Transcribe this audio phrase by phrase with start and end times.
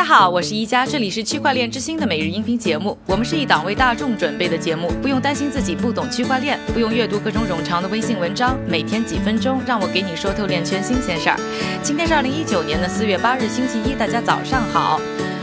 [0.00, 2.96] 大家好，我是一加，这里是区块链之星的每日音频节目。
[3.04, 11.36] 我们是一档为大众准备的节目，不用担心自己不懂区块链，不用阅读各种冗长的微信文章，每天几分钟，让我给你说透链圈新鲜事儿。
[11.82, 14.98] 今天是二零一九年的四月八日，星期一，大家早上好。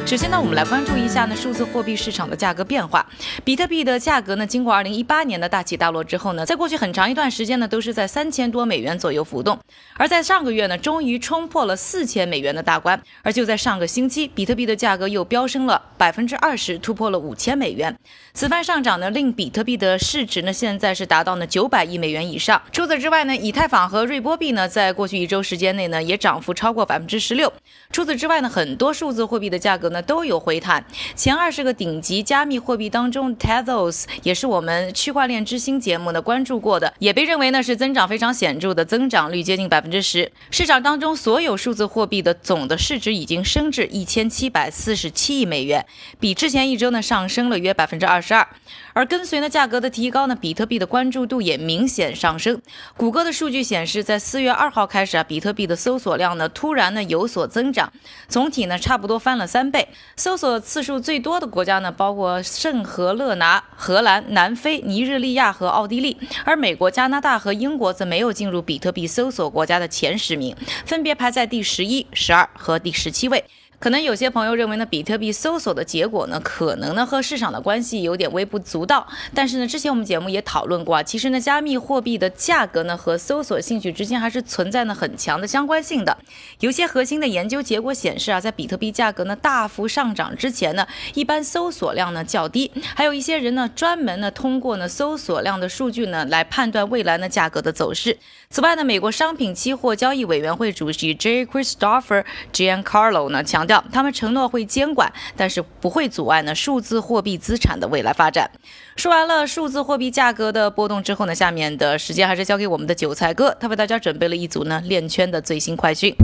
[0.08, 3.06] 首先呢，我们来关注一下呢数字货币市场的价格变化。
[3.44, 9.60] 比特币的价格呢，经过二零一八年的大起大落之后呢，在过去很长一段时间呢，都是在三千多美元左右浮动。
[9.96, 12.98] 而在上个月呢，终于冲破了四千美元的大关。
[13.22, 17.94] 而就在上个星期，比特币的价格又飙升了百分之二十，突破了五千美元。
[18.34, 22.62] 此番上涨呢，令比特币的市值呢，现在是达到呢九百亿美元以上。
[22.72, 27.52] 除此之外呢，以太坊和瑞波币呢，在过去一周时间内呢，也涨幅超过百分之十六。
[27.92, 29.97] 除此之外呢，很多数字货币的价格呢。
[30.02, 30.84] 都有回弹。
[31.16, 40.32] 前二十个顶级加密货币当中，Tezos 也是我们区块链之星节目呢关注过的，也被认为呢是增长非常显著的，增长率接近百分之十。
[40.52, 45.86] 市场当中所有数字货币的总的市值已经升至一千七百四十七亿美元，
[46.20, 48.48] 比之前一周呢上升了约百分之二十二。
[48.94, 52.62] 而跟随呢价格的提高呢，比特币的关注度也明显上升。
[52.96, 57.92] 谷歌的数据显示，在四月二号开始啊，比特币的搜索量呢突然呢有所增长，
[58.28, 59.87] 总体呢差不多翻了三倍。
[60.16, 73.44] 搜索次数最多的国家呢，包括圣何勒拿、荷兰、南非、尼日利亚和奥地利，而美国、加拿大和英国则没有进入比特币搜索国家的前十名，分别排在第十一、十二和第十七位。
[73.80, 79.08] 可能有些朋友认为呢，比特币搜索的结果呢，可能呢和市场的关系有点微不足道。
[79.36, 86.18] 但是呢，之前我们节目也讨论过啊，其实呢，加密货币的价格呢和搜索兴趣之间还是存在呢很强的相关性的。
[86.60, 92.72] 有些核心的研究结果显示啊，在比特币价格呢大幅上涨之前呢，一般搜索量呢较低。
[92.96, 98.18] 还有一些人呢专门呢通过呢搜索量的数据呢来判断未来呢价格的走势。
[98.50, 101.46] 此外呢，美国商品期货交易委员会主席 J.
[101.46, 103.67] Christopher Giancarlo 呢强。
[103.92, 108.50] 他们承诺会监管，但是不会阻碍呢数字货币资产的未来发展。
[108.96, 116.16] 说完了数字货币价格的波动之后呢，下面的时间还是交给我们的韭菜哥，他为大家准备了一组呢链圈的最新快讯。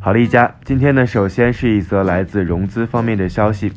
[0.00, 3.72] 好了，一家，今天呢，首先是一则来自融资方面的消息，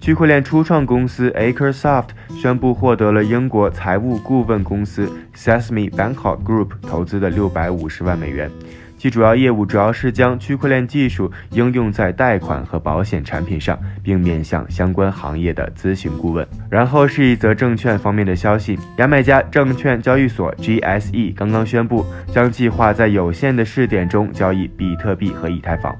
[0.00, 2.08] 区块链初创公司 Acresoft
[2.40, 8.50] 宣布获得了英国财务顾问公司 Sesame Bangkok Group 投资的六百五十万美元。
[8.98, 16.46] 其主要业务主要是将区块链技术应用在贷款和保险产品上，并面向相关行业的咨询顾问。
[16.70, 25.94] 然后是一则证券方面的消息：牙买加证券交易所 GSE 刚刚宣布，将计划在有限的试点中交易比特币和以太坊。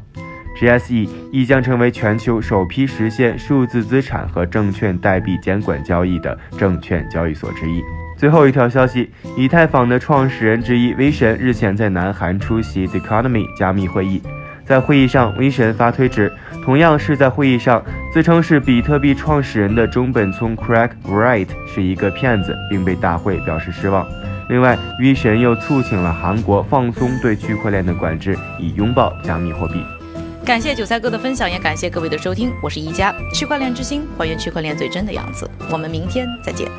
[0.58, 7.82] GSE 亦将成为全球首批实现数字资产和证券代币监管交易的证券交易所之一。
[8.16, 14.22] 最后一条消息，以太坊的创始人之一威神日前在南韩出席 The Economy 加密会议，
[14.64, 16.32] 在会议上，威神发推指，
[16.64, 24.06] 同样是在会议上，自称是比特币创始人的中本聪 Craig Wright 是一个骗子，并对大会表示失望。
[24.48, 29.84] 另外，威神又促请了韩国放松对区块链的管制，以拥抱加密货币。
[30.44, 35.50] 感谢韭菜哥的分享，也感谢各位的收听，我是一加区块链之星，还原区块链最真的样子。
[35.70, 36.70] 我们明天再见。